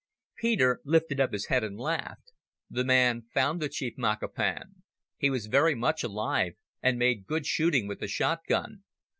[0.35, 2.31] Peter lifted up his head and laughed.
[2.71, 4.81] "The man found the chief Makapan.
[5.15, 8.81] He was very much alive, and made good shooting with a shot gun.